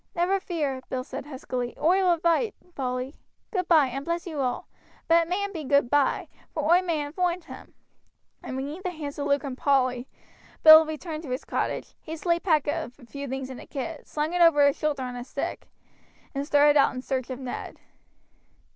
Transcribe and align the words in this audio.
"Never 0.15 0.39
fear," 0.39 0.81
Bill 0.89 1.03
said 1.03 1.27
huskily, 1.27 1.77
"oi 1.77 2.01
will 2.01 2.17
wroite, 2.17 2.55
Polly; 2.73 3.13
goodby, 3.51 3.75
and 3.85 3.97
God 4.03 4.05
bless 4.05 4.25
you 4.25 4.39
all; 4.39 4.67
but 5.07 5.21
it 5.27 5.29
mayn't 5.29 5.53
be 5.53 5.63
goodby, 5.63 6.27
for 6.55 6.63
oi 6.73 6.81
mayn't 6.81 7.15
foind 7.15 7.43
him;" 7.43 7.75
and, 8.41 8.57
wringing 8.57 8.81
the 8.81 8.89
hands 8.89 9.19
of 9.19 9.27
Luke 9.27 9.43
and 9.43 9.55
Polly, 9.55 10.07
Bill 10.63 10.87
returned 10.87 11.21
to 11.21 11.29
his 11.29 11.45
cottage, 11.45 11.93
hastily 12.01 12.39
packed 12.39 12.67
up 12.67 12.93
a 12.97 13.05
few 13.05 13.27
things 13.27 13.51
in 13.51 13.59
a 13.59 13.67
kit, 13.67 14.07
slung 14.07 14.33
it 14.33 14.41
over 14.41 14.65
his 14.65 14.75
shoulder 14.75 15.03
on 15.03 15.15
a 15.15 15.23
stick, 15.23 15.67
and 16.33 16.47
started 16.47 16.77
out 16.77 16.95
in 16.95 17.03
search 17.03 17.29
of 17.29 17.37
Ned. 17.39 17.79